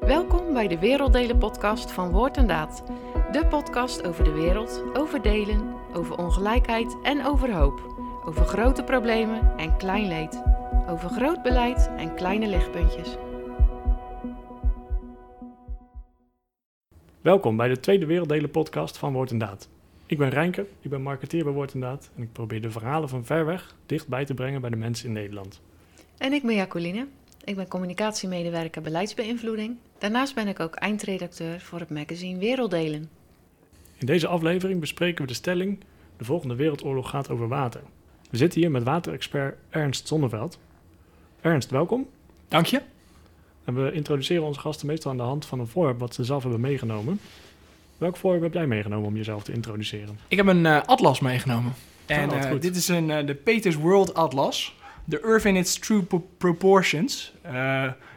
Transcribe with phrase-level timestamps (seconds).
[0.00, 2.82] Welkom bij de Werelddelen podcast van Woord en Daad.
[3.32, 7.80] De podcast over de wereld, over delen, over ongelijkheid en over hoop.
[8.24, 10.42] Over grote problemen en klein leed.
[10.88, 13.16] Over groot beleid en kleine lichtpuntjes.
[17.20, 19.68] Welkom bij de tweede Werelddelen podcast van Woord en Daad.
[20.06, 23.08] Ik ben Rijnke, ik ben marketeer bij Woord en Daad en ik probeer de verhalen
[23.08, 25.60] van ver weg dichtbij te brengen bij de mensen in Nederland.
[26.18, 27.06] En ik ben Jacoline.
[27.44, 29.76] Ik ben communicatiemedewerker beleidsbeïnvloeding.
[29.98, 33.08] Daarnaast ben ik ook eindredacteur voor het magazine Werelddelen.
[33.96, 35.80] In deze aflevering bespreken we de stelling:
[36.16, 37.80] de volgende wereldoorlog gaat over water.
[38.30, 40.58] We zitten hier met waterexpert Ernst Zonneveld.
[41.40, 42.06] Ernst, welkom.
[42.48, 42.80] Dank je.
[43.64, 46.42] En we introduceren onze gasten meestal aan de hand van een voorwerp wat ze zelf
[46.42, 47.20] hebben meegenomen.
[47.98, 50.18] Welk voorwerp heb jij meegenomen om jezelf te introduceren?
[50.28, 51.72] Ik heb een eh, atlas meegenomen.
[52.06, 52.62] En eh, goed.
[52.62, 54.74] dit is een, eh, de Peters World Atlas.
[55.08, 57.32] The Earth in its True Pro- Proportions.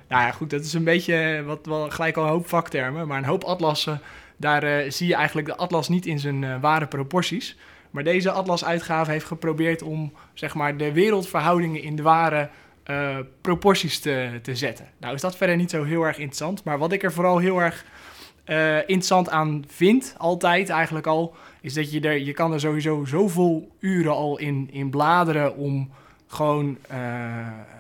[0.07, 3.07] Eh, nou ja, goed, dat is een beetje wat wel gelijk al een hoop vaktermen.
[3.07, 4.01] Maar een hoop atlassen,
[4.37, 7.57] daar eh, zie je eigenlijk de atlas niet in zijn eh, ware proporties.
[7.91, 12.49] Maar deze atlas-uitgave heeft geprobeerd om zeg maar, de wereldverhoudingen in de ware
[12.87, 14.87] eh, proporties te, te zetten.
[14.98, 16.63] Nou is dat verder niet zo heel erg interessant.
[16.63, 17.85] Maar wat ik er vooral heel erg
[18.43, 23.05] eh, interessant aan vind, altijd eigenlijk al, is dat je er, je kan er sowieso
[23.05, 25.91] zoveel uren al in, in bladeren om
[26.27, 26.98] gewoon eh,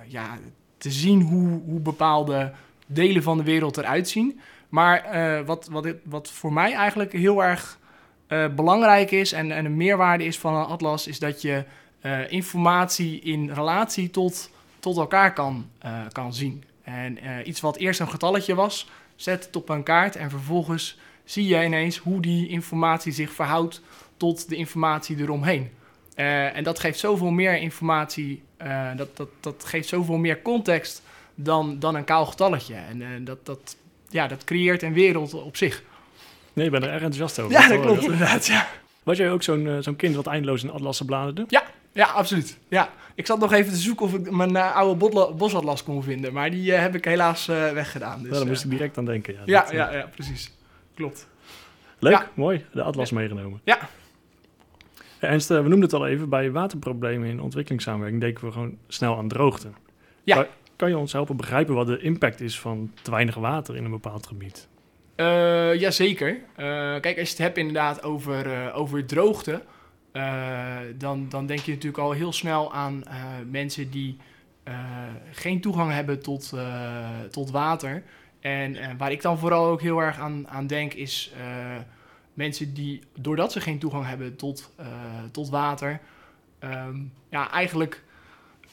[0.07, 0.37] ja,
[0.77, 2.53] te zien hoe, hoe bepaalde
[2.85, 4.39] delen van de wereld eruit zien.
[4.69, 7.79] Maar eh, wat, wat, wat voor mij eigenlijk heel erg
[8.27, 11.63] eh, belangrijk is en, en een meerwaarde is van een atlas, is dat je
[12.01, 15.69] eh, informatie in relatie tot, tot elkaar kan,
[16.11, 16.63] kan zien.
[16.83, 17.17] En
[17.49, 21.63] iets wat eerst een getalletje was, zet het op een kaart en vervolgens zie je
[21.63, 23.81] ineens hoe die informatie zich verhoudt
[24.17, 25.69] tot de informatie eromheen.
[26.15, 31.01] En dat geeft zoveel meer informatie, eh, dat, dat, dat geeft zoveel meer context
[31.35, 32.73] dan, dan een kaal getalletje.
[32.75, 33.75] En eh, dat, dat,
[34.09, 35.83] ja, dat creëert een wereld op zich.
[36.53, 37.51] Nee, ik ben er erg enthousiast over.
[37.51, 38.45] Ja, dat klopt inderdaad.
[38.45, 38.67] Ja,
[39.03, 41.45] Was jij ook zo'n eh, zo'n kind wat eindeloos in atlassen bladerde?
[41.93, 42.57] ja absoluut.
[42.67, 42.89] Ja.
[43.15, 46.71] Ik zat nog even te zoeken of ik mijn oude bosatlas kon vinden, maar die
[46.71, 48.17] heb ik helaas weggedaan.
[48.19, 49.33] Dus, Ja, daar eh, moest ik direct aan denken.
[49.33, 50.51] Ja, ja, Dat, ja, ja, precies.
[50.95, 51.27] Klopt.
[51.99, 52.27] Leuk, Ja.
[52.33, 52.65] mooi.
[52.73, 53.61] De atlas meegenomen.
[53.63, 53.79] Ja.
[55.19, 56.29] Ernst, we noemden het al even.
[56.29, 59.67] Bij waterproblemen in ontwikkelingssamenwerking denken we gewoon snel aan droogte.
[60.23, 60.35] Ja.
[60.35, 60.45] Kan,
[60.75, 63.91] kan je ons helpen begrijpen wat de impact is van te weinig water in een
[63.91, 64.67] bepaald gebied?
[65.15, 66.39] Eh jazeker.
[66.55, 66.65] Eh,
[66.99, 69.61] kijk, als je het hebt inderdaad over, eh, over droogte,
[70.97, 73.03] dan, dan denk je natuurlijk al heel snel aan
[73.49, 74.17] mensen die
[75.31, 76.53] geen toegang hebben tot,
[77.31, 78.03] tot water.
[78.39, 81.33] En waar ik dan vooral ook heel erg aan, aan denk, is
[82.37, 84.87] mensen die, doordat ze geen toegang hebben tot, eh,
[85.31, 85.99] tot water,
[86.59, 86.97] ehm,
[87.29, 88.05] ja, eigenlijk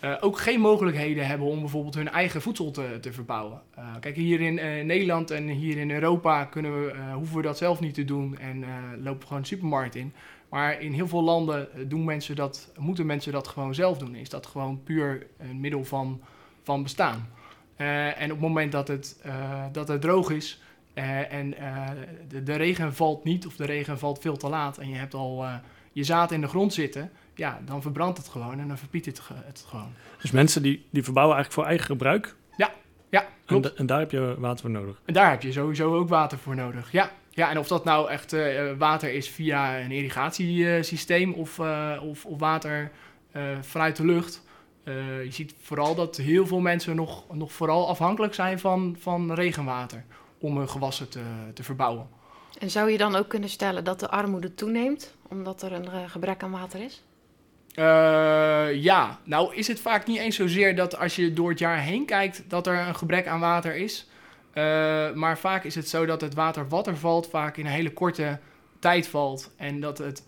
[0.01, 3.63] eh, ook geen mogelijkheden hebben om bijvoorbeeld hun eigen voedsel te, te verbouwen.
[3.75, 4.55] Eh, kijk, hier in
[4.87, 8.65] Nederland en hier in Europa kunnen we, hoeven we dat zelf niet te doen en
[9.03, 10.13] lopen we gewoon supermarkt in.
[10.49, 14.15] Maar in heel veel landen doen mensen dat, moeten mensen dat gewoon zelf doen.
[14.15, 16.21] Is dat gewoon puur een middel van,
[16.63, 17.29] van bestaan.
[17.77, 19.25] En op het moment dat het,
[19.73, 20.63] dat het droog is
[20.95, 21.87] eh, en eh,
[22.29, 25.15] de, de regen valt niet of de regen valt veel te laat en je hebt
[25.15, 25.55] al eh,
[25.93, 29.21] je zaad in de grond zitten, ja, dan verbrandt het gewoon en dan verbiedt het,
[29.35, 29.93] het gewoon.
[30.21, 32.37] Dus mensen die, die verbouwen eigenlijk voor eigen gebruik.
[33.11, 33.65] Ja, En, klopt.
[33.65, 35.01] da- en daar heb je water voor nodig.
[35.05, 36.93] En daar heb je sowieso ook water voor nodig.
[36.93, 38.37] Ja, ja en of dat nou echt
[38.79, 41.59] water is via een irrigatiesysteem of,
[42.03, 42.91] of, of water
[43.61, 44.43] vanuit de lucht.
[44.85, 50.05] Je ziet vooral dat heel veel mensen nog, nog vooral afhankelijk zijn van, van regenwater
[50.39, 51.23] om hun gewassen te,
[51.55, 52.09] te verbouwen.
[52.59, 56.11] En zou je dan ook kunnen stellen dat de armoede toeneemt omdat er een eh,
[56.11, 57.03] gebrek aan water is?
[57.75, 61.79] Eh, ja, nou is het vaak niet eens zozeer dat als je door het jaar
[61.79, 64.07] heen kijkt dat er een gebrek aan water is.
[64.53, 67.73] Eh, maar vaak is het zo dat het water wat er valt vaak in een
[67.73, 68.39] hele korte
[68.79, 69.51] tijd valt.
[69.57, 70.23] En dat, het,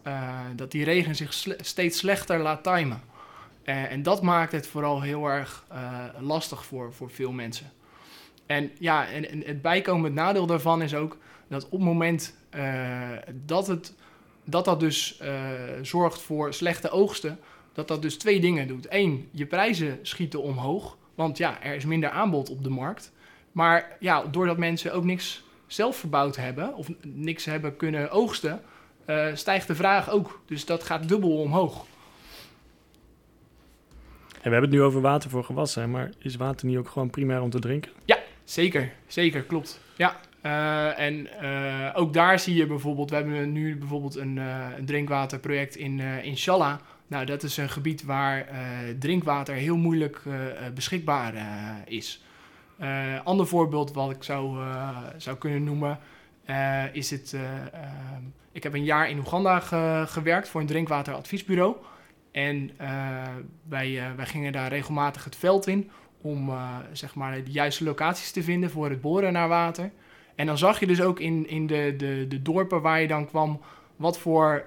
[0.56, 3.02] dat die regen zich sle- steeds slechter laat timen.
[3.64, 5.64] En dat maakt het vooral heel erg
[6.18, 7.72] lastig voor, voor veel mensen.
[8.46, 11.16] En ja, en, en het bijkomend nadeel daarvan is ook
[11.48, 13.10] dat op het moment eh,
[13.44, 13.94] dat het
[14.46, 15.30] dat dat dus eh,
[15.82, 17.38] zorgt voor slechte oogsten,
[17.72, 18.86] dat dat dus twee dingen doet.
[18.88, 23.12] Eén, je prijzen schieten omhoog, want ja, er is minder aanbod op de markt.
[23.52, 28.62] Maar ja, doordat mensen ook niks zelf verbouwd hebben of niks hebben kunnen oogsten,
[29.04, 30.40] eh, stijgt de vraag ook.
[30.46, 31.84] Dus dat gaat dubbel omhoog.
[34.32, 37.10] En we hebben het nu over water voor gewassen, maar is water niet ook gewoon
[37.10, 37.92] primair om te drinken?
[38.46, 39.80] Zeker, zeker, klopt.
[39.96, 44.66] Ja, eh, en eh, ook daar zie je bijvoorbeeld, we hebben nu bijvoorbeeld een, eh,
[44.76, 46.80] een drinkwaterproject in, in Shalla.
[47.06, 48.48] Nou, dat is een gebied waar
[48.98, 50.22] drinkwater heel moeilijk
[50.74, 51.34] beschikbaar
[51.84, 52.24] is.
[53.24, 54.58] Ander voorbeeld wat ik zou,
[55.16, 55.98] zou kunnen noemen
[56.92, 57.32] is het.
[57.32, 58.22] Ehm,
[58.52, 61.76] ik heb een jaar in Oeganda ge gewerkt voor een drinkwateradviesbureau.
[62.32, 62.70] En
[63.68, 65.90] wij, wij gingen daar regelmatig het veld in
[66.26, 66.52] om
[66.92, 69.90] zeg maar de juiste locaties te vinden voor het boren naar water.
[70.34, 73.26] En dan zag je dus ook in, in de, de, de dorpen waar je dan
[73.26, 73.60] kwam,
[73.96, 74.66] wat voor,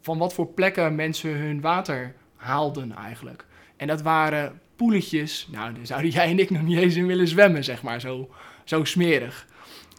[0.00, 3.44] van wat voor plekken mensen hun water haalden eigenlijk.
[3.76, 5.48] En dat waren poeletjes.
[5.50, 8.00] Nou, daar zouden jij en ik nog niet eens in willen zwemmen, zeg maar.
[8.00, 8.30] Zo,
[8.64, 9.46] zo smerig.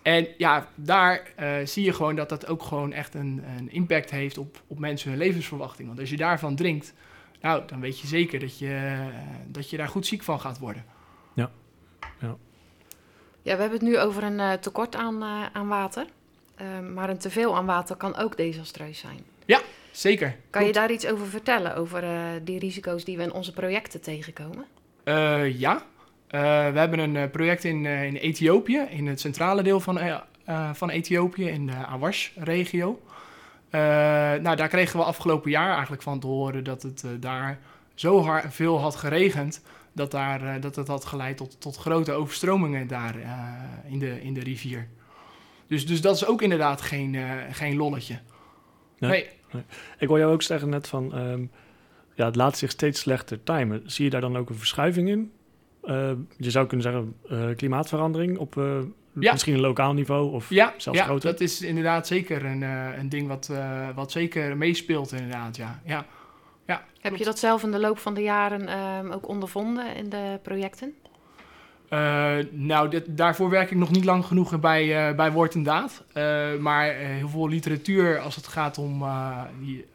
[0.01, 4.11] En ja, daar uh, zie je gewoon dat dat ook gewoon echt een, een impact
[4.11, 5.87] heeft op, op mensen hun levensverwachting.
[5.87, 6.93] Want als je daarvan drinkt,
[7.43, 9.05] nou, dan weet je zeker dat je, uh,
[9.47, 10.85] dat je daar goed ziek van gaat worden.
[11.33, 11.51] Ja.
[12.19, 12.35] Ja,
[13.41, 15.23] ja we hebben het nu over een uh, tekort aan,
[15.53, 16.05] aan water.
[16.93, 19.19] maar een teveel aan water kan ook desastreus zijn.
[19.45, 19.61] Ja,
[19.91, 20.29] zeker.
[20.29, 20.67] Kan Klopt.
[20.67, 22.03] je daar iets over vertellen, over
[22.43, 24.65] die risico's die we in onze projecten tegenkomen?
[25.03, 25.81] Uh, ja, uh,
[26.71, 29.99] we hebben een project in, in Ethiopië, in het centrale deel van,
[30.73, 32.99] van Ethiopië, in de Awash-regio.
[34.41, 37.59] Nou, daar kregen we afgelopen jaar eigenlijk van te horen dat het daar
[37.93, 39.61] zo hard, veel had geregend,
[39.93, 43.15] dat, daar, dat het had geleid tot, tot grote overstromingen daar
[43.87, 44.87] in, de, in de rivier.
[45.67, 47.17] Dus, dus dat is ook inderdaad geen,
[47.51, 48.19] geen lolletje.
[48.97, 49.11] Nee.
[49.11, 49.29] nee.
[49.51, 49.63] nee.
[49.97, 51.17] Ik hoor jou ook zeggen net van...
[51.17, 51.51] Um
[52.15, 53.81] ja, het laat zich steeds slechter timen.
[53.85, 55.31] Zie je daar dan ook een verschuiving in?
[55.83, 58.79] Uh, je zou kunnen zeggen uh, klimaatverandering op uh,
[59.19, 59.31] ja.
[59.31, 61.31] misschien een lokaal niveau of ja, zelfs ja, groter?
[61.31, 62.61] dat is inderdaad zeker een,
[62.99, 63.51] een ding wat,
[63.95, 65.81] wat zeker meespeelt inderdaad, ja.
[65.85, 66.05] ja.
[66.65, 70.09] ja Heb je dat zelf in de loop van de jaren ehm, ook ondervonden in
[70.09, 70.93] de projecten?
[72.51, 76.03] nou, dit, daarvoor werk ik nog niet lang genoeg bij, bij Woord en Daad.
[76.59, 79.05] maar heel veel literatuur als het gaat om
[79.59, 79.85] die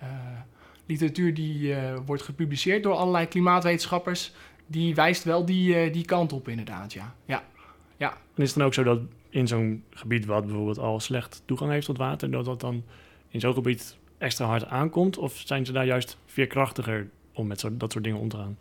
[0.88, 1.76] literatuur die uh,
[2.06, 4.32] wordt gepubliceerd door allerlei klimaatwetenschappers,
[4.66, 7.14] die wijst wel die, uh, die kant op inderdaad, ja.
[7.24, 7.42] ja.
[8.38, 9.00] En is het dan ook zo dat
[9.30, 12.84] in zo'n gebied wat bijvoorbeeld al slecht toegang heeft tot water, dat dat dan
[13.28, 15.16] in zo'n gebied extra hard aankomt?
[15.16, 18.58] Of zijn ze daar juist veerkrachtiger om met zo, dat soort dingen om te gaan?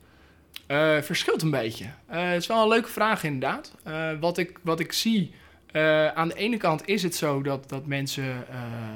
[0.67, 1.85] Uh, verschilt een beetje.
[2.05, 3.75] het is wel een leuke vraag inderdaad.
[4.19, 5.31] wat, ik, wat ik zie
[6.13, 8.45] aan de ene kant is het zo dat, dat mensen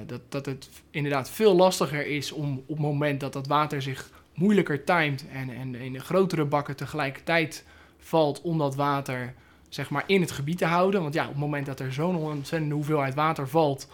[0.06, 4.10] dat, dat het inderdaad veel lastiger is om op het moment dat dat water zich
[4.34, 7.66] moeilijker timed en, en in grotere bakken tegelijkertijd
[7.98, 9.34] valt om dat water
[9.74, 11.02] zeg maar in het gebied te houden.
[11.02, 13.88] Want ja, op het moment dat er zo'n ontzettende hoeveelheid water valt,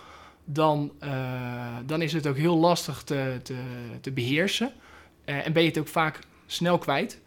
[0.46, 3.56] dan, uh, dan is het ook heel lastig te, te,
[4.02, 4.72] te beheersen.
[5.26, 7.22] en ben je het ook vaak snel kwijt.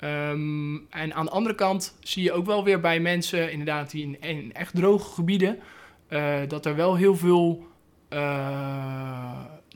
[0.00, 4.18] Um, en aan de andere kant zie je ook wel weer bij mensen, inderdaad, die
[4.20, 5.58] in, echt droge gebieden,
[6.08, 7.66] uh, dat er wel heel veel,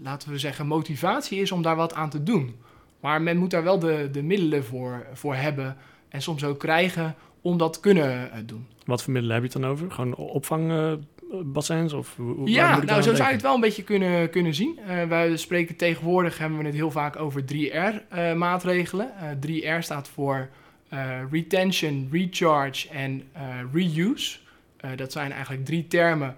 [0.02, 2.56] laten we zeggen, motivatie is om daar wat aan te doen.
[3.00, 5.76] Maar men moet daar wel de, de middelen voor, voor hebben
[6.08, 8.66] en soms ook krijgen om dat te kunnen uh, doen.
[8.84, 9.90] Wat voor middelen heb je het dan over?
[9.90, 10.98] Gewoon opvang
[11.44, 11.92] bassins?
[11.92, 14.78] Of ja, nou zo zou je het wel een beetje kunnen, kunnen zien.
[14.88, 19.10] Uh, wij spreken tegenwoordig, hebben we het heel vaak over 3R-maatregelen.
[19.44, 20.48] Uh, 3R staat voor
[21.30, 23.22] retention, recharge en
[23.72, 24.38] reuse.
[24.96, 26.36] dat zijn eigenlijk drie termen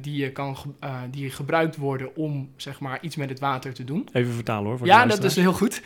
[0.00, 0.56] die, je kan,
[1.10, 4.08] die gebruikt worden om zeg maar, iets met het water te doen.
[4.12, 4.78] Even vertalen hoor.
[4.78, 5.82] Voor ja, dat is heel goed.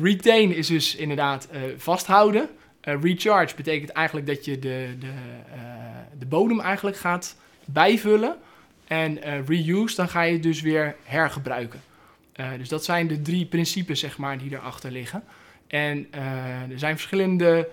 [0.00, 2.48] retain is dus inderdaad vasthouden.
[2.84, 5.12] Recharge betekent eigenlijk dat je de, de,
[6.18, 8.36] de bodem eigenlijk gaat bijvullen.
[8.86, 11.80] En uh, reuse, dan ga je het dus weer hergebruiken.
[12.58, 15.24] Dus dat zijn de drie principes, zeg maar, die erachter liggen.
[15.66, 16.12] En
[16.70, 17.68] er zijn verschillende...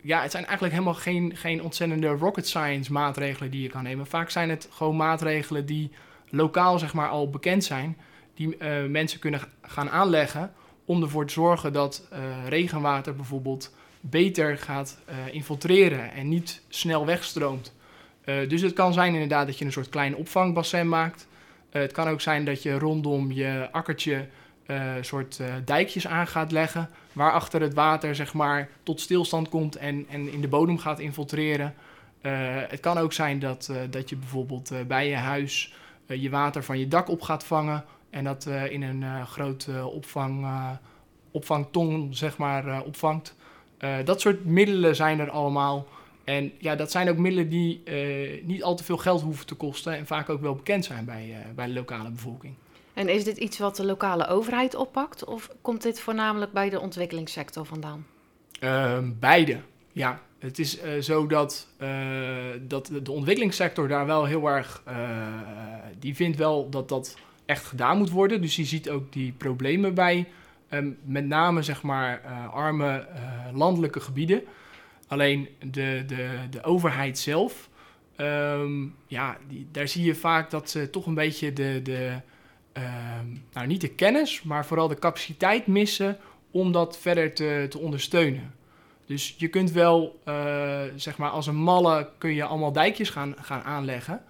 [0.00, 4.06] ja, het zijn eigenlijk helemaal geen, geen ontzettende rocket science maatregelen die je kan nemen.
[4.06, 5.90] Vaak zijn het gewoon maatregelen die
[6.28, 7.96] lokaal, zeg maar, al bekend zijn.
[8.34, 8.56] Die
[8.88, 10.52] mensen kunnen gaan aanleggen
[10.88, 12.08] om ervoor te zorgen dat
[12.48, 14.98] regenwater bijvoorbeeld beter gaat
[15.30, 17.72] infiltreren en niet snel wegstroomt.
[18.28, 21.26] Uh, dus het kan zijn inderdaad dat je een soort klein opvangbassin maakt.
[21.70, 24.26] Het kan ook zijn dat je rondom je akkertje
[24.66, 26.90] uh, soort dijkjes aan gaat leggen.
[27.12, 31.74] Waarachter het water zeg maar tot stilstand komt en, en in de bodem gaat infiltreren.
[32.68, 35.74] het kan ook zijn dat, dat je bijvoorbeeld bij je huis
[36.06, 37.84] je water van je dak op gaat vangen.
[38.10, 40.46] En dat in een groot opvang,
[41.30, 43.34] opvangton zeg maar opvangt.
[44.04, 45.86] dat soort middelen zijn er allemaal.
[46.28, 49.54] En ja, dat zijn ook middelen die uh, niet al te veel geld hoeven te
[49.54, 52.54] kosten en vaak ook wel bekend zijn bij, uh, bij de lokale bevolking.
[52.94, 56.80] En is dit iets wat de lokale overheid oppakt of komt dit voornamelijk bij de
[56.80, 58.06] ontwikkelingssector vandaan?
[58.60, 59.60] Uh, beide,
[59.92, 60.20] ja.
[60.38, 61.66] Het is zo dat,
[62.60, 64.82] dat de ontwikkelingssector daar wel heel erg,
[65.98, 67.16] die vindt wel dat dat
[67.48, 68.40] echt gedaan moet worden.
[68.40, 70.26] Dus die ziet ook die problemen bij
[71.04, 72.20] met name zeg maar
[72.52, 73.06] arme
[73.52, 74.42] landelijke gebieden.
[75.08, 77.68] Alleen de, de, de overheid zelf,
[78.16, 82.20] ehm, ja, die, daar zie je vaak dat ze toch een beetje de, de
[82.72, 86.18] ehm, nou niet de kennis, maar vooral de capaciteit missen
[86.50, 88.54] om dat verder te, te ondersteunen.
[89.06, 93.34] Dus je kunt wel, eh, zeg maar, als een malle kun je allemaal dijkjes gaan,
[93.40, 94.22] gaan aanleggen.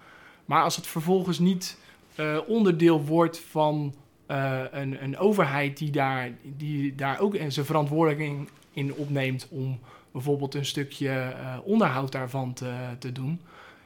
[0.45, 1.77] Maar als het vervolgens niet
[2.19, 3.95] eh, onderdeel wordt van
[4.25, 9.79] eh, een, een overheid die daar, die daar ook zijn verantwoording in opneemt om
[10.11, 11.33] bijvoorbeeld een stukje
[11.63, 13.41] onderhoud daarvan te, te doen.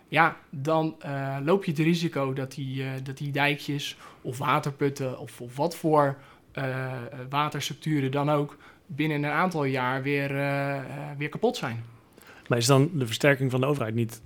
[0.08, 0.96] Ja, dan
[1.44, 6.18] loop je het risico dat die, dat die dijkjes of waterputten of, of wat voor
[7.30, 10.28] waterstructuren dan ook binnen een aantal jaar weer,
[11.18, 11.84] weer kapot zijn.
[12.48, 14.22] Maar is dan de versterking van de overheid niet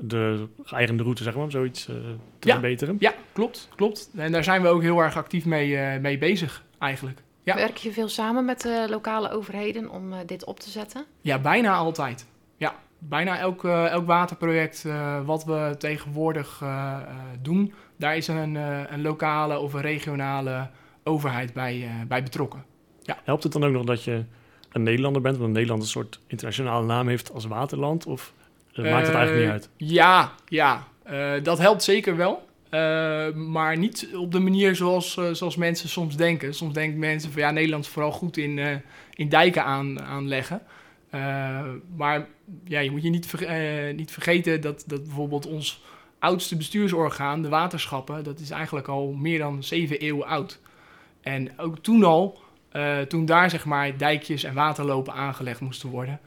[0.00, 1.96] de geëigende route, zeg maar, om zoiets uh,
[2.38, 2.96] te ja, verbeteren?
[2.98, 4.10] Ja, klopt, klopt.
[4.16, 7.22] En daar zijn we ook heel erg actief mee, mee bezig, eigenlijk.
[7.42, 7.54] Ja.
[7.54, 11.04] Werk je veel samen met de lokale overheden om dit op te zetten?
[11.20, 12.26] Ja, bijna altijd.
[12.56, 14.86] Ja, bijna elk, elk waterproject
[15.24, 16.62] wat we tegenwoordig
[17.42, 18.54] doen, daar is een,
[18.92, 20.70] een lokale of een regionale
[21.04, 22.64] overheid bij, bij betrokken.
[23.02, 23.18] Ja.
[23.24, 24.24] Helpt het dan ook nog dat je
[24.72, 28.06] een Nederlander bent, want Nederland een soort internationale naam heeft als waterland?
[28.06, 28.34] Of
[28.74, 29.68] uh, maakt het eigenlijk niet uit?
[29.76, 30.86] Ja, ja.
[31.10, 32.48] Uh, dat helpt zeker wel.
[32.70, 36.54] Uh, maar niet op de manier zoals, zoals mensen soms denken.
[36.54, 38.82] Soms denken mensen van ja, Nederland is vooral goed in,
[39.14, 40.62] in dijken aan, aanleggen.
[41.96, 42.26] maar
[42.64, 43.34] ja, je moet je niet,
[43.96, 45.82] niet vergeten dat, dat bijvoorbeeld ons
[46.18, 50.60] oudste bestuursorgaan, de waterschappen, dat is eigenlijk al meer dan zeven eeuwen oud.
[51.20, 52.38] En ook toen al
[53.08, 56.20] toen daar zeg maar dijkjes en waterlopen aangelegd moesten worden,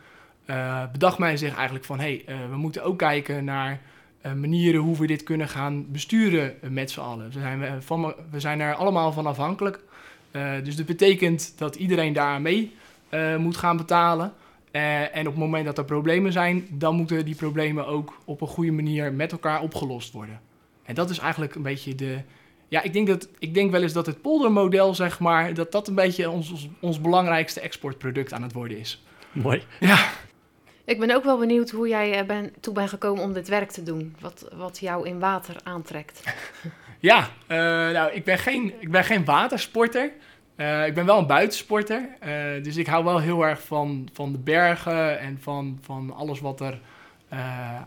[0.46, 3.82] uh, bedacht men zich eigenlijk van hé, hey, uh, we moeten ook kijken naar
[4.36, 7.26] manieren hoe we dit kunnen gaan besturen met z'n allen.
[7.26, 9.80] We zijn, van, we zijn er allemaal van afhankelijk.
[10.64, 12.72] dus dat betekent dat iedereen daar mee
[13.38, 14.34] moet gaan betalen.
[14.72, 18.48] en op het moment dat er problemen zijn, dan moeten die problemen ook op een
[18.48, 20.40] goede manier met elkaar opgelost worden.
[20.84, 22.18] En dat is eigenlijk een beetje de,
[22.68, 25.88] ja, ik denk, dat, ik denk wel eens dat het poldermodel, zeg maar, dat dat
[25.88, 29.04] een beetje ons, ons, ons belangrijkste exportproduct aan het worden is.
[29.32, 29.64] Mooi.
[29.80, 30.10] Ja.
[30.86, 33.72] Ik ben ook wel benieuwd hoe jij eh, ben, toe bent gekomen om dit werk
[33.72, 34.16] te doen.
[34.20, 36.24] Wat, wat jou in water aantrekt.
[37.00, 37.58] ja, uh,
[37.94, 40.12] nou, ik ben geen, ik ben geen watersporter.
[40.56, 42.10] Uh, ik ben wel een buitensporter.
[42.62, 46.60] Dus ik hou wel heel erg van, van de bergen en van, van alles wat
[46.62, 46.80] er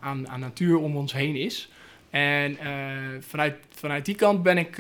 [0.00, 1.70] aan, aan natuur om ons heen is.
[2.10, 2.58] En
[3.20, 4.78] vanuit, vanuit die kant ben ik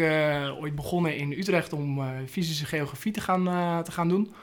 [0.60, 3.44] ooit begonnen in Utrecht om fysische geografie te gaan,
[3.84, 4.34] te gaan doen.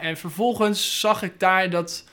[0.00, 2.04] en vervolgens zag ik daar dat,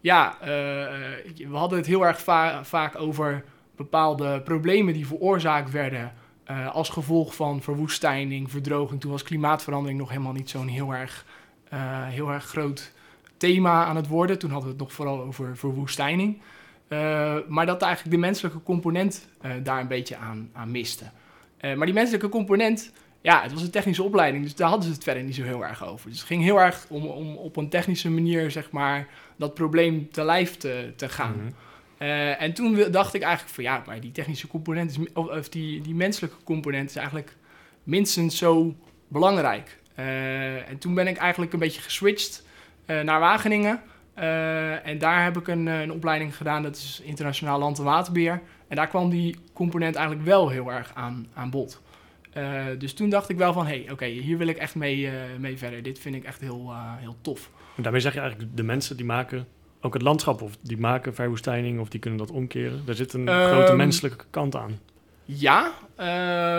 [0.00, 3.44] ja, we hadden het heel erg va vaak over
[3.76, 6.12] bepaalde problemen die veroorzaakt werden
[6.72, 9.00] als gevolg van verwoestijning, verdroging.
[9.00, 11.24] Toen was klimaatverandering nog helemaal niet zo'n heel erg,
[12.04, 12.92] heel erg groot
[13.36, 14.38] thema aan het worden.
[14.38, 16.40] Toen hadden we het nog vooral over verwoestijning.
[17.48, 19.28] Maar dat eigenlijk de menselijke component
[19.62, 21.04] daar een beetje aan, aan miste.
[21.60, 25.04] Maar die menselijke component, ja, het was een technische opleiding, dus daar hadden ze het
[25.04, 26.08] verder niet zo heel erg over.
[26.08, 30.10] Dus het ging heel erg om, om op een technische manier, zeg maar, dat probleem
[30.10, 31.32] te lijf te, te gaan.
[31.32, 31.54] Mm
[31.98, 32.08] -hmm.
[32.38, 35.80] en toen dacht ik eigenlijk van ja, maar die technische component, is, of, of die,
[35.80, 37.36] die menselijke component is eigenlijk
[37.82, 38.74] minstens zo
[39.08, 39.78] belangrijk.
[40.66, 42.44] en toen ben ik eigenlijk een beetje geswitcht
[42.86, 43.82] naar Wageningen.
[44.82, 48.40] En daar heb ik een, eh, een, opleiding gedaan, dat is internationaal land- en waterbeheer.
[48.68, 51.80] En daar kwam die component eigenlijk wel heel erg aan, aan bod.
[52.36, 54.74] Uh, dus toen dacht ik wel van, hé, hey, oké, okay, hier wil ik echt
[54.74, 55.82] mee, mee verder.
[55.82, 57.50] Dit vind ik echt heel, heel tof.
[57.76, 59.46] En daarmee zeg je eigenlijk, de mensen die maken
[59.80, 62.82] ook het landschap, of die maken verwoestijning, of die kunnen dat omkeren.
[62.84, 64.78] Daar zit een um, grote menselijke kant aan.
[65.24, 65.72] Ja,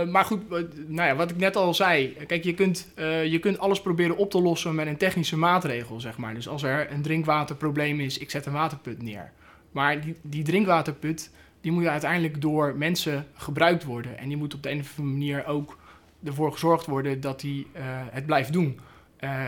[0.05, 0.49] maar goed,
[0.87, 2.15] nou ja, wat ik net al zei.
[2.27, 2.93] Kijk, je kunt,
[3.25, 6.33] je kunt alles proberen op te lossen met een technische maatregel, zeg maar.
[6.33, 9.31] Dus als er een drinkwaterprobleem is, ik zet een waterput neer.
[9.71, 14.17] Maar die, die drinkwaterput, die moet uiteindelijk door mensen gebruikt worden.
[14.17, 15.79] En die moet op de een of andere manier ook
[16.23, 18.79] ervoor gezorgd worden dat die uh, het blijft doen.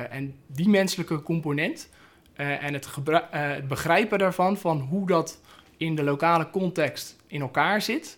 [0.09, 1.89] en die menselijke component
[2.35, 2.89] en het,
[3.29, 5.41] het begrijpen daarvan, van hoe dat
[5.77, 8.17] in de lokale context in elkaar zit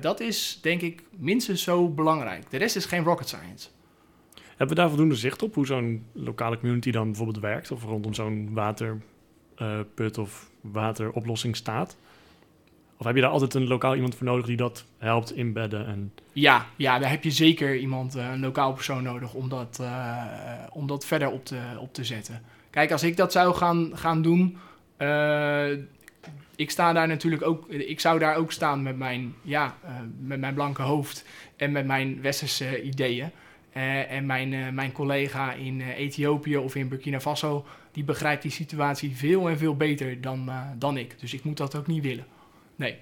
[0.00, 2.50] dat is denk ik minstens zo belangrijk.
[2.50, 3.68] De rest is geen rocket science.
[4.48, 7.70] Hebben we daar voldoende zicht op hoe zo'n lokale community dan bijvoorbeeld werkt?
[7.70, 11.96] Of rondom zo'n waterput of wateroplossing staat?
[12.98, 15.86] Of heb je daar altijd een lokaal iemand voor nodig die dat helpt inbedden?
[15.86, 16.12] En...
[16.32, 20.24] Ja, ja, daar heb je zeker iemand, uh, een lokaal persoon nodig om dat, uh,
[20.72, 22.42] om dat verder op te, op te zetten.
[22.70, 24.56] Kijk, als ik dat zou gaan, gaan doen,
[26.56, 29.90] ik sta daar natuurlijk ook, ik zou daar ook staan met mijn, ja, uh,
[30.20, 31.24] met mijn blanke hoofd
[31.56, 33.30] en met mijn westerse ideeën.
[33.72, 38.42] Eh, en mijn, eh, mijn collega in eh, Ethiopië of in Burkina Faso, die begrijpt
[38.42, 41.20] die situatie veel en veel beter dan, eh, dan ik.
[41.20, 42.26] Dus ik moet dat ook niet willen.
[42.78, 42.98] Nee.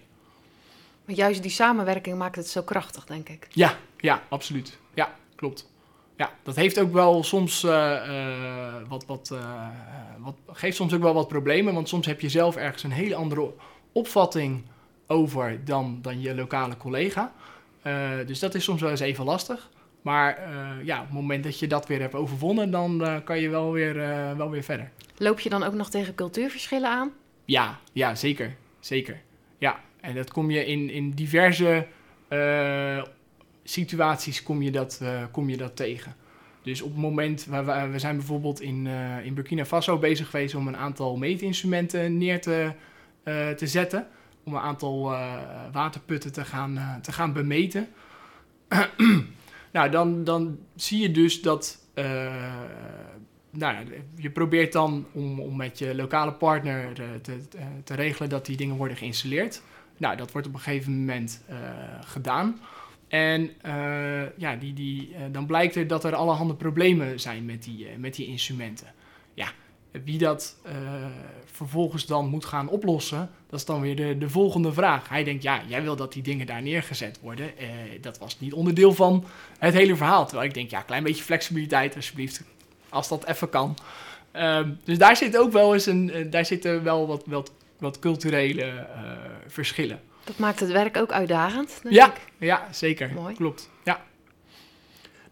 [1.05, 3.47] Maar juist die samenwerking maakt het zo krachtig, denk ik.
[3.51, 4.79] Ja, ja, absoluut.
[4.95, 5.69] Ja, klopt.
[6.17, 9.69] Ja, dat heeft ook wel soms eh, eh, wat, wat, eh,
[10.19, 13.15] wat, geeft soms ook wel wat problemen, want soms heb je zelf ergens een hele
[13.15, 13.53] andere
[13.93, 14.65] opvatting
[15.07, 17.33] over dan, dan je lokale collega.
[18.27, 19.71] Dus dat is soms wel eens even lastig.
[20.03, 20.39] Maar
[20.85, 23.95] ja, op het moment dat je dat weer hebt overwonnen, dan kan je wel weer,
[24.37, 24.91] wel weer verder.
[25.17, 27.11] Loop je dan ook nog tegen cultuurverschillen aan?
[27.45, 28.57] Ja, ja, zeker.
[28.81, 29.21] Zeker.
[29.59, 31.87] Ja, en dat kom je in, in diverse
[32.29, 33.03] eh,
[33.65, 36.15] situaties kom je, dat, eh, kom je dat tegen.
[36.63, 40.31] Dus op het moment, waar we, we zijn bijvoorbeeld in, eh, in Burkina Faso bezig
[40.31, 42.73] geweest om een aantal meetinstrumenten neer te,
[43.57, 44.07] te zetten.
[44.45, 45.03] Om een aantal
[45.73, 47.89] waterputten te gaan, te gaan bemeten.
[49.73, 51.79] nou, dan, dan zie je dus dat
[53.57, 53.87] nou,
[54.17, 58.47] je probeert dan om, om met je lokale partner eh, te, te, te regelen dat
[58.47, 59.63] die dingen worden geïnstalleerd.
[59.97, 61.59] Nou, dat wordt op een gegeven moment eh,
[62.01, 62.61] gedaan.
[63.09, 67.63] En eh, ja, die, die, eh, dan blijkt er dat er allerhande problemen zijn met
[67.63, 68.87] die, eh, met die instrumenten.
[69.35, 69.49] Ja,
[70.05, 70.75] wie dat eh,
[71.45, 75.09] vervolgens dan moet gaan oplossen, dat is dan weer de, de volgende vraag.
[75.09, 77.59] Hij denkt, ja, jij wil dat die dingen daar neergezet worden.
[77.59, 77.69] Eh,
[78.01, 79.25] dat was niet onderdeel van
[79.59, 80.27] het hele verhaal.
[80.27, 82.43] Terwijl ik denk, ja, klein beetje flexibiliteit alsjeblieft,
[82.89, 83.77] als dat even kan.
[84.31, 87.99] Ehm, dus daar zit ook wel eens een, eh, daar zitten wel wat, wat, wat
[87.99, 89.11] culturele eh,
[89.47, 90.01] verschillen.
[90.25, 92.07] Dat maakt het werk ook uitdagend, denk Ja.
[92.07, 92.21] ik.
[92.39, 93.11] Ja, zeker.
[93.15, 93.35] Mooi.
[93.35, 93.71] Klopt.
[93.85, 94.01] Ja.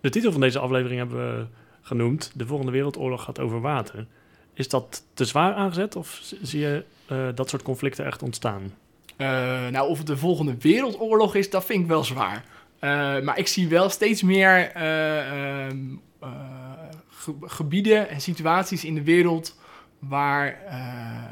[0.01, 1.47] De titel van deze aflevering hebben we
[1.83, 2.31] genoemd.
[2.35, 4.07] De volgende wereldoorlog gaat over water.
[4.55, 8.75] Is dat te zwaar aangezet of zie je eh, dat soort conflicten echt ontstaan?
[9.17, 9.27] Eh,
[9.69, 12.45] nou, of het de volgende wereldoorlog is, dat vind ik wel zwaar.
[12.79, 15.79] Eh, maar ik zie wel steeds meer eh, ehm,
[16.21, 16.29] eh,
[17.25, 19.59] ge- gebieden en situaties in de wereld
[19.99, 21.23] waar, eh,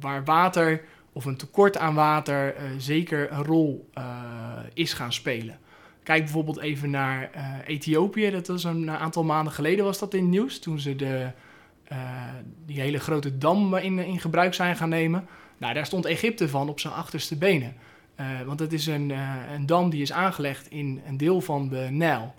[0.00, 4.04] waar water of een tekort aan water eh, zeker een rol eh,
[4.74, 5.58] is gaan spelen.
[6.02, 7.30] Kijk bijvoorbeeld even naar
[7.66, 8.30] Ethiopië.
[8.30, 10.58] Dat was een aantal maanden geleden was dat in het nieuws.
[10.58, 11.30] Toen ze de,
[12.66, 15.26] die hele grote dam in, in gebruik zijn gaan nemen.
[15.58, 17.74] Nou, daar stond Egypte van op zijn achterste benen.
[18.46, 19.12] Want het is een,
[19.54, 22.34] een dam die is aangelegd in een deel van de Nijl.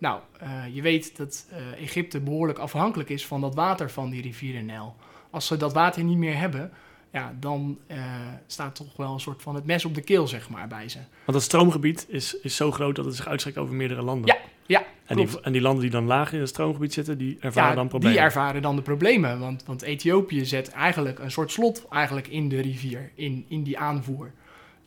[0.00, 4.22] Nou, eh, je weet dat eh, Egypte behoorlijk afhankelijk is van dat water van die
[4.22, 4.96] rivier de Nijl.
[5.30, 6.72] Als ze dat water niet meer hebben,
[7.12, 7.98] ja, dan eh,
[8.46, 10.98] staat toch wel een soort van het mes op de keel, zeg maar, bij ze.
[10.98, 14.26] Want het stroomgebied is, is zo groot dat het zich uitstrekt over meerdere landen.
[14.26, 14.36] Ja,
[14.66, 17.70] ja, en, die, en die landen die dan laag in het stroomgebied zitten, die ervaren
[17.70, 18.16] ja, dan problemen.
[18.16, 19.38] Die ervaren dan de problemen.
[19.38, 23.78] Want, want Ethiopië zet eigenlijk een soort slot eigenlijk in de rivier, in, in die
[23.78, 24.32] aanvoer.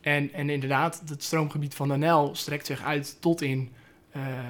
[0.00, 3.72] En, en inderdaad, het stroomgebied van de Nijl strekt zich uit tot in,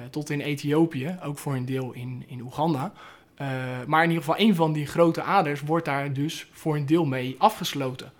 [0.09, 2.93] tot in Ethiopië, ook voor een deel in, in Oeganda.
[3.35, 3.47] Eh,
[3.87, 7.05] maar in ieder geval, een van die grote aders wordt daar dus voor een deel
[7.05, 8.11] mee afgesloten.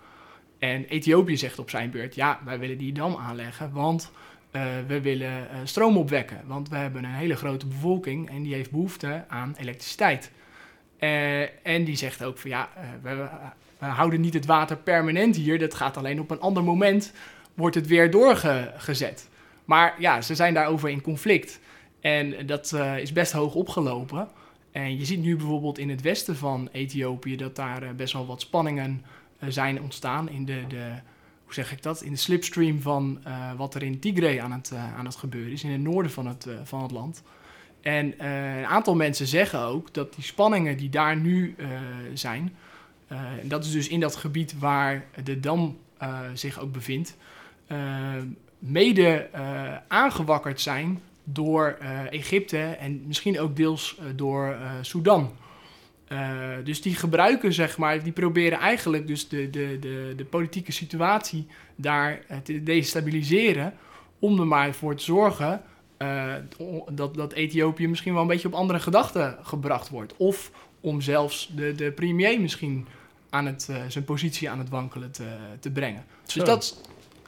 [0.58, 4.12] En Ethiopië zegt op zijn beurt, ja, wij willen die dam aanleggen, want
[4.50, 6.40] eh, we willen eh, stroom opwekken.
[6.46, 10.30] Want we hebben een hele grote bevolking en die heeft behoefte aan elektriciteit.
[10.98, 13.28] Eh, en die zegt ook van ja, eh, we,
[13.78, 15.58] we houden niet het water permanent hier.
[15.58, 17.12] Dat gaat alleen op een ander moment,
[17.54, 19.28] wordt het weer doorgezet.
[19.66, 21.60] Maar ja, ze zijn daarover in conflict.
[22.00, 24.28] En dat eh, is best hoog opgelopen.
[24.72, 28.26] En je ziet nu bijvoorbeeld in het westen van Ethiopië dat daar eh, best wel
[28.26, 29.04] wat spanningen
[29.38, 30.92] eh, zijn ontstaan in de, de,
[31.44, 33.22] hoe zeg ik dat, in de slipstream van
[33.56, 36.46] wat er in Tigray aan het, aan het gebeuren is, in het noorden van het,
[36.62, 37.22] van het land.
[37.80, 41.54] En een aantal mensen zeggen ook dat die spanningen die daar nu
[42.14, 42.56] zijn,
[43.42, 45.78] dat is dus in dat gebied waar de dam
[46.34, 47.16] zich ook bevindt,
[48.58, 55.32] mede eh, aangewakkerd zijn door eh, Egypte en misschien ook deels eh, door Sudan.
[56.64, 61.46] Dus die gebruiken, zeg maar, die proberen eigenlijk dus de, de, de, de politieke situatie
[61.76, 63.74] daar te destabiliseren.
[64.18, 65.62] Om er maar voor te zorgen
[66.90, 70.14] dat, dat Ethiopië misschien wel een beetje op andere gedachten gebracht wordt.
[70.16, 72.86] Of om zelfs de, de premier misschien
[73.30, 75.26] aan het, zijn positie aan het wankelen te,
[75.60, 76.04] te brengen.
[76.26, 76.38] Zo.
[76.38, 76.80] Dus dat,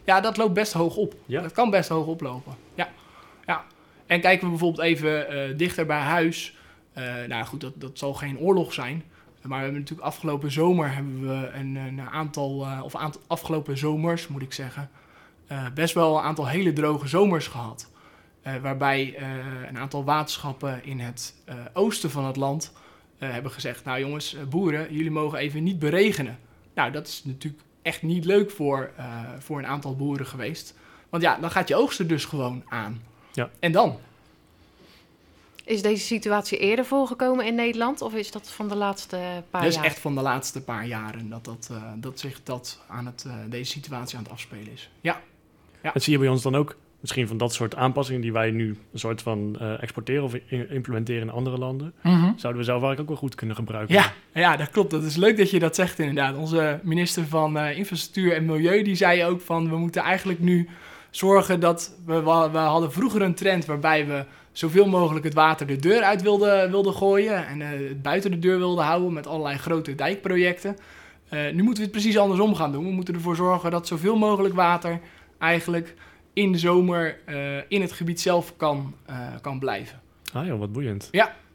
[0.09, 1.15] ja, dat loopt best hoog op.
[1.27, 1.43] Ja.
[1.43, 2.55] Dat kan best hoog oplopen.
[2.75, 2.89] Ja.
[3.47, 3.65] ja.
[4.07, 6.57] En kijken we bijvoorbeeld even eh, dichter bij huis.
[6.93, 9.05] Eh, nou goed, dat, dat zal geen oorlog zijn.
[9.43, 13.79] Maar we hebben natuurlijk afgelopen zomer hebben we een, een aantal, eh, of aantal afgelopen
[13.79, 14.91] zomers moet ik zeggen,
[15.47, 17.91] eh, best wel een aantal hele droge zomers gehad.
[18.43, 19.27] Eh, waarbij eh,
[19.69, 22.73] een aantal waterschappen in het eh, oosten van het land
[23.19, 26.39] eh, hebben gezegd: Nou jongens, eh, boeren, jullie mogen even niet beregenen.
[26.75, 29.07] Nou, dat is natuurlijk echt niet leuk voor, eh,
[29.39, 30.75] voor een aantal boeren geweest.
[31.09, 33.03] Want ja, dan gaat je oogsten dus gewoon aan.
[33.33, 33.51] Ja.
[33.59, 33.99] En dan?
[35.65, 39.17] Is deze situatie eerder voorgekomen in Nederland of is dat van de laatste
[39.51, 39.85] paar Dat jaar?
[39.85, 43.25] is echt van de laatste paar jaren dat, dat, eh, dat zich dat aan het,
[43.27, 44.91] eh, deze situatie aan het afspelen is.
[45.01, 45.21] Ja,
[45.83, 48.77] En zie je bij ons dan ook misschien van dat soort aanpassingen die wij nu
[48.93, 50.35] een soort van eh, exporteren of
[50.69, 51.93] implementeren in andere landen,
[52.37, 53.95] zouden we zelf eigenlijk ook wel goed kunnen gebruiken.
[53.95, 54.91] Ja, ja, dat klopt.
[54.91, 56.37] Dat is leuk dat je dat zegt inderdaad.
[56.37, 60.69] Onze minister van eh, Infrastructuur en Milieu die zei ook van we moeten eigenlijk nu
[61.11, 65.77] zorgen dat we, we, hadden vroeger een trend waarbij we zoveel mogelijk het water de
[65.77, 69.59] deur uit wilden, wilden gooien en eh, het buiten de deur wilden houden met allerlei
[69.59, 70.77] grote dijkprojecten.
[71.31, 72.85] Nu moeten we het precies andersom gaan doen.
[72.85, 75.01] We moeten ervoor zorgen dat zoveel mogelijk water
[75.39, 75.95] eigenlijk
[76.39, 80.01] in de zomer eh, in het gebied zelf kan, eh, kan blijven.
[80.33, 81.09] Ah joh, wat boeiend.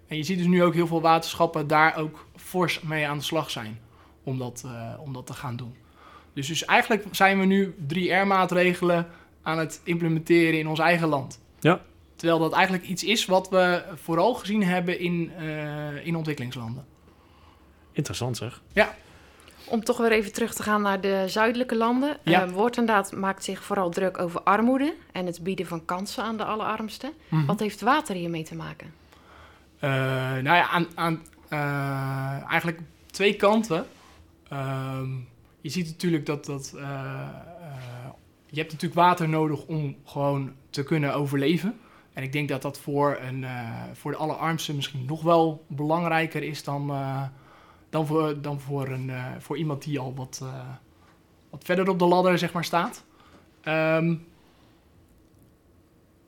[0.08, 3.24] En je ziet dus nu ook heel veel waterschappen daar ook fors mee aan de
[3.24, 3.80] slag zijn
[4.24, 5.76] om dat, eh, om dat te gaan doen.
[6.34, 9.08] Dus, dus eigenlijk zijn we nu 3R-maatregelen
[9.42, 11.42] aan het implementeren in ons eigen land.
[11.60, 11.82] Ja.
[12.16, 15.32] Terwijl dat eigenlijk iets is wat we vooral gezien hebben in,
[16.04, 16.86] in ontwikkelingslanden.
[17.92, 18.62] Interessant zeg.
[19.66, 22.18] Om toch weer even terug te gaan naar de zuidelijke landen.
[22.24, 22.44] Ja.
[22.44, 26.44] Eh, Woordendaad maakt zich vooral druk over armoede en het bieden van kansen aan de
[26.44, 27.14] allerarmsten.
[27.46, 28.94] Wat heeft water hiermee te maken?
[29.80, 29.90] Eh,
[30.32, 33.86] nou ja, aan, aan eh, eigenlijk twee kanten.
[34.50, 35.12] Ehm,
[35.62, 36.74] je ziet natuurlijk dat, dat
[38.46, 41.80] je hebt natuurlijk water nodig om gewoon te kunnen overleven.
[42.14, 43.46] En ik denk dat dat voor, een,
[43.94, 46.92] voor de allerarmsten misschien nog wel belangrijker is dan,
[47.94, 50.70] dan, voor, dan voor, een, eh, voor iemand die al wat, eh,
[51.50, 53.04] wat verder op de ladder zeg maar, staat.
[53.62, 54.16] Ehm,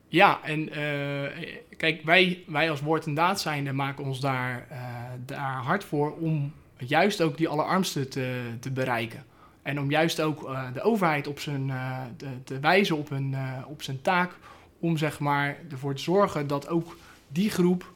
[0.08, 4.66] ja, en eh, kijk, wij, wij als woord en daad zijnde maken ons daar,
[5.24, 9.24] daar hard voor om juist ook die allerarmsten te, te bereiken.
[9.62, 11.72] En om juist ook de overheid op zijn,
[12.44, 14.32] te, wijzen op, hun, op zijn taak
[14.78, 16.96] om zeg maar ervoor te zorgen dat ook
[17.28, 17.92] die groep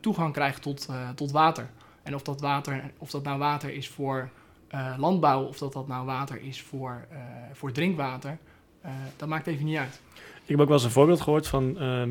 [0.00, 1.68] toegang krijgt tot, tot water.
[2.04, 4.30] En of dat, water, of dat nou water is voor
[4.74, 7.18] eh, landbouw of dat dat nou water is voor, eh,
[7.52, 8.38] voor drinkwater,
[8.80, 10.00] eh, dat maakt even niet uit.
[10.14, 12.10] Ik heb ook wel eens een voorbeeld gehoord van ehm,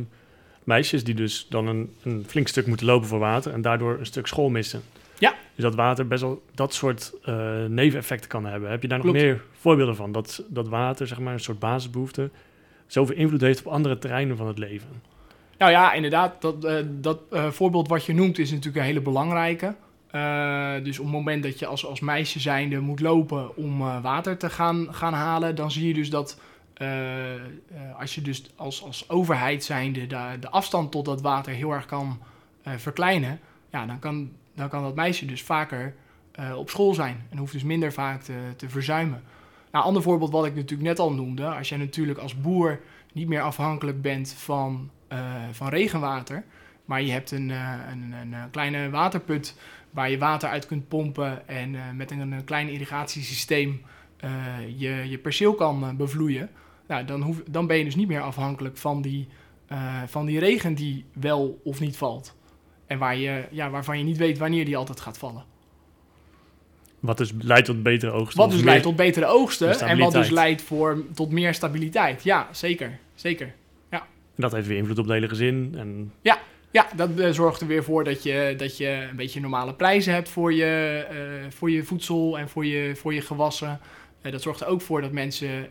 [0.63, 4.05] meisjes die dus dan een, een flink stuk moeten lopen voor water en daardoor een
[4.05, 4.81] stuk school missen.
[5.17, 5.35] Ja.
[5.55, 7.13] Dus dat water best wel dat soort
[7.67, 8.69] neveneffecten kan hebben.
[8.69, 9.23] Heb je daar nog Klopt.
[9.23, 10.11] meer voorbeelden van?
[10.11, 12.29] Dat, dat water, zeg maar, een soort basisbehoefte,
[12.87, 15.01] zoveel invloed heeft op andere terreinen van het leven.
[15.57, 16.41] Nou ja, inderdaad.
[16.41, 19.75] Dat, eh, dat eh, voorbeeld wat je noemt is natuurlijk een hele belangrijke.
[20.11, 24.37] Eh, dus op het moment dat je als, als meisje zijnde moet lopen om water
[24.37, 26.39] te gaan, gaan halen, dan zie je dus dat
[27.99, 31.85] als je dus als, als overheid zijnde de, de afstand tot dat water heel erg
[31.85, 32.19] kan
[32.63, 33.39] verkleinen,
[33.71, 35.95] ja, dan, kan, dan kan dat meisje dus vaker
[36.55, 39.23] op school zijn en hoeft dus minder vaak te, te verzuimen.
[39.71, 42.79] Nou, ander voorbeeld wat ik natuurlijk net al noemde, als jij natuurlijk als boer
[43.13, 44.89] niet meer afhankelijk bent van,
[45.51, 46.43] van regenwater,
[46.85, 49.55] maar je hebt een, eh, een, een, eh, kleine waterput
[49.89, 53.81] waar je water uit kunt pompen en eh, met een, een klein irrigatiesysteem
[54.17, 54.29] eh,
[54.77, 56.49] je, je perceel kan eh, bevloeien,
[56.87, 59.27] nou, dan, hoef, dan ben je dus niet meer afhankelijk van die,
[59.67, 62.35] eh, van die regen die wel of niet valt.
[62.87, 65.43] En waar je, ja, waarvan je niet weet wanneer die altijd gaat vallen.
[66.99, 68.39] Wat dus leidt tot betere oogsten.
[68.39, 72.23] Wat dus leidt tot betere oogsten en wat dus leidt voor, tot meer stabiliteit.
[72.23, 72.99] Ja, zeker.
[73.15, 73.53] zeker.
[74.35, 75.75] En dat heeft weer invloed op het hele gezin.
[75.77, 76.11] En
[76.73, 80.13] Ja, dat eh, zorgt er weer voor dat je, dat je een beetje normale prijzen
[80.13, 83.79] hebt voor je, eh, voor je voedsel en voor je, voor je gewassen.
[84.21, 85.67] Eh, dat zorgt er ook voor dat mensen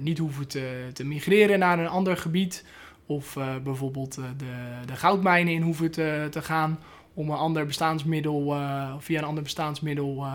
[0.00, 2.64] niet hoeven te, te migreren naar een ander gebied.
[3.06, 4.44] Of bijvoorbeeld de,
[4.86, 6.78] de goudmijnen in hoeven te, te gaan
[7.14, 8.56] om een ander bestaansmiddel,
[8.98, 10.26] via een ander bestaansmiddel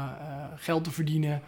[0.55, 1.41] geld te verdienen.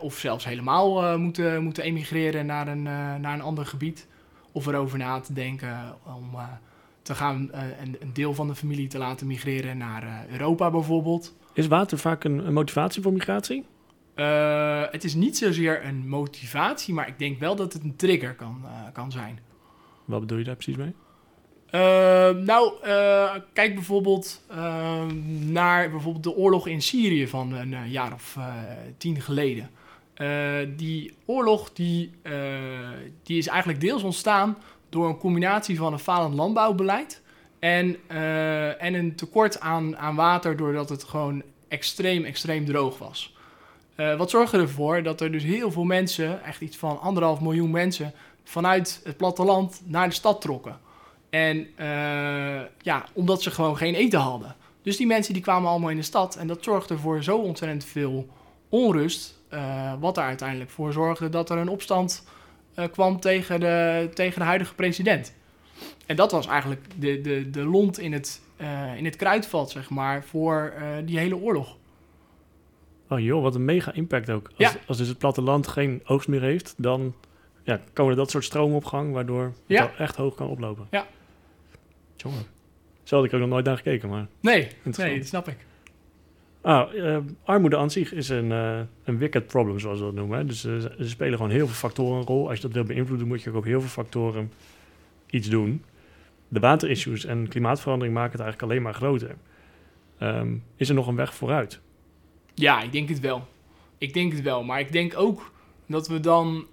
[0.00, 4.06] Of zelfs helemaal moeten, moeten emigreren naar een, naar een ander gebied.
[4.52, 6.44] Of erover na te denken om eh,
[7.02, 10.70] te gaan eh, een, een deel van de familie te laten migreren naar eh, Europa
[10.70, 11.34] bijvoorbeeld.
[11.52, 13.64] is water vaak een, een motivatie voor migratie?
[14.90, 18.64] Het is niet zozeer een motivatie, maar ik denk wel dat het een trigger kan,
[18.92, 19.38] kan zijn.
[20.04, 20.94] Wat bedoel je daar precies mee?
[21.72, 22.72] Eh, nou,
[23.52, 25.04] kijk bijvoorbeeld eh,
[25.40, 28.38] naar bijvoorbeeld de oorlog in Syrië van een jaar of
[28.96, 29.70] tien geleden.
[30.14, 32.32] Eh, die oorlog die, eh,
[33.22, 34.56] die is eigenlijk deels ontstaan
[34.88, 37.22] door een combinatie van een falend landbouwbeleid
[37.58, 43.34] en, eh, en een tekort aan, aan water doordat het gewoon extreem, extreem droog was.
[44.16, 48.12] Wat zorgde ervoor dat er dus heel veel mensen, echt iets van anderhalf miljoen mensen,
[48.44, 50.78] vanuit het platteland naar de stad trokken.
[51.30, 51.68] En
[52.82, 54.56] ja, omdat ze gewoon geen eten hadden.
[54.82, 56.36] Dus die mensen die kwamen allemaal in de stad.
[56.36, 58.28] En dat zorgde voor zo ontzettend veel
[58.68, 59.41] onrust.
[59.52, 62.26] Eh, wat er uiteindelijk voor zorgde dat er een opstand
[62.74, 65.34] eh, kwam tegen de, tegen de huidige president.
[66.06, 69.90] En dat was eigenlijk de, de, de lont in het, eh, in het kruidvat, zeg
[69.90, 70.72] maar, voor
[71.04, 71.76] die hele oorlog.
[73.08, 74.46] Oh joh, wat een mega impact ook.
[74.46, 74.72] Als, Ja.
[74.86, 77.14] als dus het platteland geen oogst meer heeft, dan
[77.62, 79.90] ja, komen er dat soort stromen op gang, waardoor het Ja.
[79.98, 80.86] echt hoog kan oplopen.
[80.90, 81.06] Ja.
[82.16, 82.44] Jongen.
[83.02, 84.26] Zo had ik ook nog nooit naar gekeken, maar...
[84.40, 85.56] Nee, nee, dat snap ik.
[86.62, 90.46] Ah, eh, armoede aan zich is een, eh, een wicked problem, zoals we dat noemen.
[90.46, 92.48] Dus eh, er spelen gewoon heel veel factoren een rol.
[92.48, 94.52] Als je dat wil beïnvloeden, moet je ook op heel veel factoren
[95.26, 95.84] iets doen.
[96.48, 99.36] De waterissues en klimaatverandering maken het eigenlijk alleen maar groter.
[100.18, 101.80] Ehm, is er nog een weg vooruit?
[102.54, 103.46] Ja, ik denk het wel.
[103.98, 104.64] Ik denk het wel.
[104.64, 105.52] Maar ik denk ook
[105.86, 106.66] dat we dan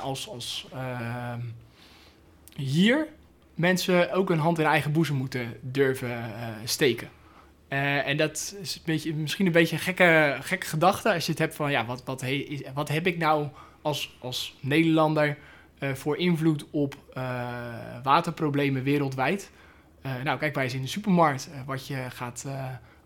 [0.00, 1.40] als, als ehm,
[2.56, 3.06] hier
[3.54, 6.24] mensen ook een hand in eigen boezem moeten durven
[6.64, 7.08] steken.
[7.68, 8.80] Eh, en dat is
[9.14, 12.24] misschien een beetje een gekke, gekke gedachte als je het hebt van, ja, wat, wat,
[12.74, 13.48] wat heb ik nou
[13.82, 15.38] als, als Nederlander
[15.78, 17.22] eh, voor invloed op eh,
[18.02, 19.50] waterproblemen wereldwijd?
[20.24, 22.46] Nou, kijk maar eens in de supermarkt, wat je gaat,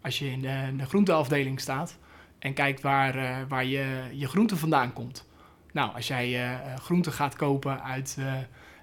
[0.02, 1.98] als je in de, de groenteafdeling staat
[2.38, 5.26] en kijkt waar, waar je, je groente vandaan komt.
[5.72, 8.18] Nou, als jij groenten gaat kopen uit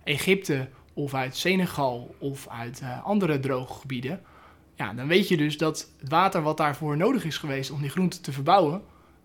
[0.04, 4.22] Egypte of uit Senegal of uit andere droge gebieden,
[4.80, 7.90] ja, dan weet je dus dat het water wat daarvoor nodig is geweest om die
[7.90, 8.82] groenten te verbouwen,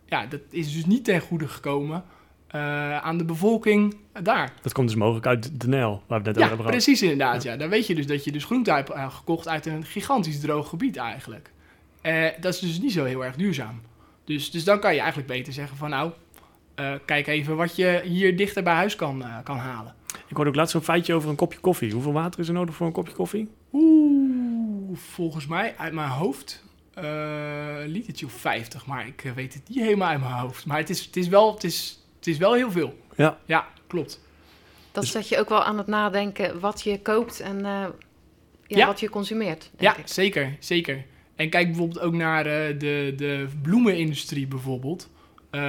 [0.06, 2.04] ja, dat is dus niet ten goede gekomen
[2.46, 4.52] eh, aan de bevolking daar.
[4.62, 6.82] Dat komt dus mogelijk uit de Nijl, waar we net over Ja, hebben gehad.
[6.84, 7.42] precies inderdaad.
[7.42, 7.56] Ja.
[7.56, 10.96] Dan weet je dus dat je dus groente hebt gekocht uit een gigantisch droog gebied
[10.96, 11.50] eigenlijk.
[12.00, 13.80] Eh, dat is dus niet zo heel erg duurzaam.
[14.24, 16.10] Dus, dus dan kan je eigenlijk beter zeggen van nou,
[16.74, 19.94] eh, kijk even wat je hier dichter bij huis kan, kan halen.
[20.28, 21.92] Ik hoorde ook laatst zo'n feitje over een kopje koffie.
[21.92, 23.48] Hoeveel water is er nodig voor een kopje koffie?
[23.72, 24.33] Oeh,
[24.96, 26.62] volgens mij uit mijn hoofd
[26.94, 27.04] eh
[27.86, 30.66] litertje of 50, maar ik eh, weet het niet helemaal uit mijn hoofd.
[30.66, 32.98] Maar het is, het is, wel, het is, het is wel heel veel.
[33.16, 33.38] Ja.
[33.44, 34.20] Ja, klopt.
[34.92, 37.62] Dat Dus- zet je ook wel aan het nadenken wat je koopt en eh,
[38.66, 38.86] ja, Ja.
[38.86, 39.70] wat je consumeert.
[39.76, 40.08] Denk Ja, ik.
[40.08, 41.04] zeker, zeker.
[41.36, 45.08] En kijk bijvoorbeeld ook naar eh, de, de bloemenindustrie bijvoorbeeld.
[45.50, 45.60] Eh,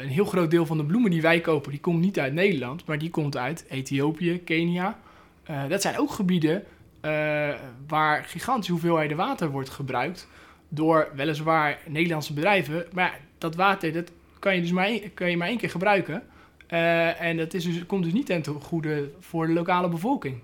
[0.00, 2.86] een heel groot deel van de bloemen die wij kopen, die komt niet uit Nederland,
[2.86, 4.98] maar die komt uit Ethiopië, Kenia.
[5.42, 6.64] Eh, dat zijn ook gebieden
[7.06, 7.54] eh,
[7.86, 10.28] waar gigantische hoeveelheden water wordt gebruikt
[10.68, 12.86] door weliswaar Nederlandse bedrijven.
[12.92, 16.22] Maar dat water dat kan je dus maar, één- kan je maar één keer gebruiken.
[16.66, 20.38] Eh, en dat is dus, komt dus niet ten goede voor de lokale bevolking.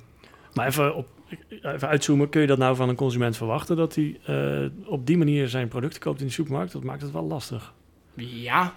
[0.54, 1.06] Maar even, op,
[1.62, 3.76] even uitzoomen, kun je dat nou van een consument verwachten...
[3.76, 6.72] dat hij eh, op die manier zijn producten koopt in de supermarkt?
[6.72, 7.72] Dat maakt het wel lastig.
[8.14, 8.74] Ja,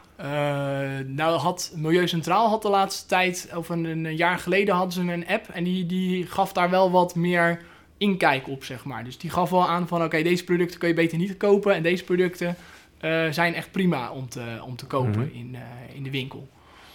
[1.05, 5.13] nou had Milieu Centraal had de laatste tijd, of een, een jaar geleden hadden ze
[5.13, 7.61] een app en die, die gaf daar wel wat meer
[7.97, 9.03] inkijk op, zeg maar.
[9.03, 11.83] Dus die gaf wel aan van oké, deze producten kun je beter niet kopen en
[11.83, 12.55] deze producten
[12.99, 15.37] eh, zijn echt prima om te, om te kopen Mhm.
[15.37, 16.47] in, eh, in de winkel.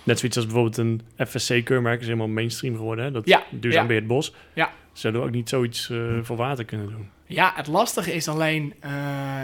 [0.03, 3.05] Net zoiets als bijvoorbeeld een FSC-keurmerk is helemaal mainstream geworden.
[3.05, 3.11] Hè?
[3.11, 3.87] Dat Ja, duurzaam ja.
[3.89, 4.35] beheerd bos.
[4.53, 4.73] Ja.
[4.93, 7.09] Zouden we ook niet zoiets eh, voor water kunnen doen?
[7.27, 8.75] Ja, het lastige is alleen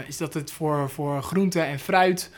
[0.07, 2.31] is dat het voor, voor groente en fruit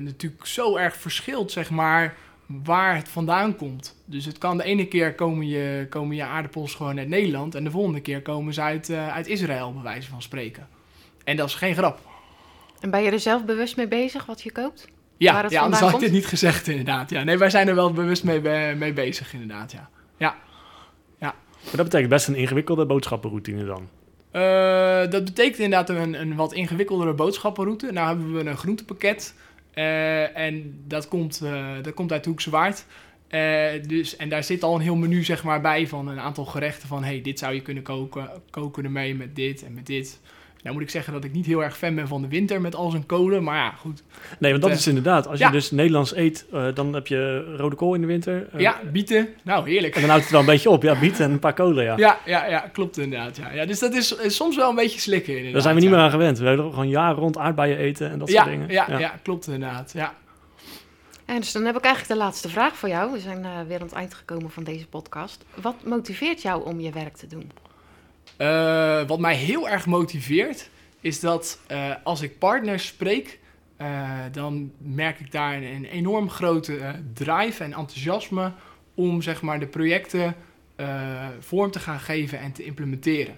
[0.00, 2.16] natuurlijk zo erg verschilt, zeg maar,
[2.48, 3.96] waar het vandaan komt.
[4.04, 7.64] Dus het kan de ene keer komen je, komen je aardappels gewoon uit Nederland en
[7.64, 10.68] de volgende keer komen ze uit, eh, uit Israël, bij wijze van spreken.
[11.24, 12.00] En dat is geen grap.
[12.80, 14.88] En ben je er zelf bewust mee bezig wat je koopt?
[15.16, 17.10] Ja, Waar het ja anders had ik dit niet gezegd inderdaad.
[17.10, 19.88] Ja, nee, wij zijn er wel bewust mee, be- mee bezig inderdaad, ja.
[21.62, 23.88] Maar dat betekent best een ingewikkelde boodschappenroutine dan.
[24.30, 27.92] Eh, dat betekent inderdaad een, een wat ingewikkeldere boodschappenroute.
[27.92, 29.34] Nou hebben we een groentepakket.
[29.78, 32.84] Eh, en dat komt, eh, dat komt uit Hoekse Waard.
[33.28, 36.44] Eh, dus, en daar zit al een heel menu zeg maar, bij van een aantal
[36.44, 36.88] gerechten.
[36.88, 40.20] Van hey, dit zou je kunnen koken, koken ermee met dit en met dit.
[40.62, 42.74] Nou moet ik zeggen dat ik niet heel erg fan ben van de winter met
[42.74, 43.42] al zijn kolen.
[43.42, 44.02] Maar ja, goed.
[44.38, 45.26] Nee, want dat Eh, is inderdaad.
[45.26, 45.46] Als ja.
[45.46, 48.48] je dus Nederlands eet, eh, dan heb je rode kool in de winter.
[48.52, 49.28] eh, ja, bieten.
[49.42, 49.94] Nou, heerlijk.
[49.94, 50.82] En dan houdt het wel een beetje op.
[50.82, 51.96] Ja, biet en een paar kolen, ja.
[51.96, 53.36] Ja, ja, ja, klopt inderdaad.
[53.36, 53.52] Ja.
[53.52, 55.52] Ja, dus dat is, is soms wel een beetje slikken inderdaad.
[55.52, 55.96] Daar zijn we niet ja.
[55.96, 56.38] meer aan gewend.
[56.38, 58.70] We hebben gewoon jaren rond aardbeien eten en dat ja, soort dingen.
[58.70, 59.14] Ja, ja.
[59.22, 59.92] klopt inderdaad.
[59.94, 60.14] Ja.
[61.24, 63.12] En dus dan heb ik eigenlijk de laatste vraag voor jou.
[63.12, 65.44] We zijn eh, weer aan het eind gekomen van deze podcast.
[65.60, 67.50] Wat motiveert jou om je werk te doen?
[68.38, 70.70] Eh, wat mij heel erg motiveert,
[71.00, 73.38] is dat eh, als ik partners spreek,
[73.76, 76.78] eh, dan merk ik daar een, enorm grote
[77.14, 78.52] drive en enthousiasme
[78.94, 80.34] om zeg maar, de projecten
[81.40, 83.36] vorm te gaan geven en te implementeren.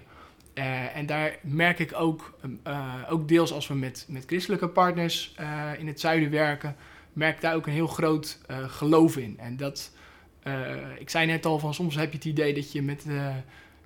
[0.93, 5.35] En daar merk ik ook, eh, ook deels als we met, met christelijke partners
[5.77, 6.75] in het zuiden werken,
[7.13, 9.39] merk daar ook een heel groot geloof in.
[9.39, 9.91] En dat,
[10.99, 13.05] ik zei net al van soms heb je het idee dat je met,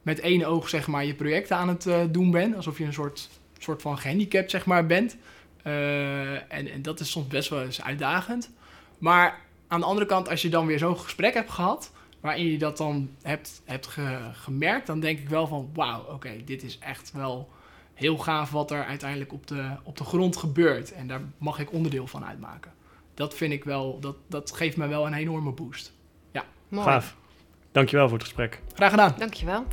[0.05, 2.55] met één oog zeg maar, je projecten aan het eh, doen bent.
[2.55, 5.17] Alsof je een soort, soort van gehandicapt zeg maar, bent.
[5.63, 8.51] Eh, en, en dat is soms best wel eens uitdagend.
[8.97, 11.91] Maar aan de andere kant, als je dan weer zo'n gesprek hebt gehad...
[12.19, 16.31] waarin je dat dan hebt, hebt ge- gemerkt, dan denk ik wel van wauw, oké,
[16.45, 17.49] dit is echt wel
[17.93, 20.91] heel gaaf wat er uiteindelijk op de, op de grond gebeurt.
[20.93, 22.71] En daar mag ik onderdeel van uitmaken.
[23.13, 25.93] Dat vind ik wel, dat, dat geeft me wel een enorme boost.
[26.69, 26.87] Mooi.
[26.87, 27.15] Gaaf.
[27.71, 28.61] Dankjewel voor het gesprek.
[28.73, 29.15] Graag gedaan.
[29.17, 29.65] Dankjewel.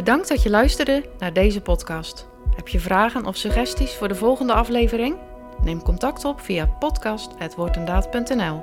[0.00, 2.28] Bedankt dat je luisterde naar deze podcast.
[2.54, 5.16] Heb je vragen of suggesties voor de volgende aflevering?
[5.62, 8.62] Neem contact op via podcast.woordendaad.nl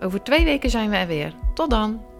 [0.00, 1.32] Over twee weken zijn we er weer.
[1.54, 2.11] Tot dan!